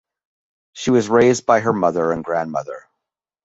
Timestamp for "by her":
1.45-1.73